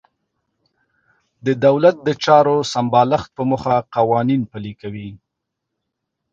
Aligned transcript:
د 1.45 1.47
دولت 1.65 1.95
د 2.07 2.09
چارو 2.23 2.55
سمبالښت 2.73 3.29
په 3.37 3.43
موخه 3.49 3.75
قوانین 3.95 4.41
پلي 4.51 4.73
کوي. 4.81 5.09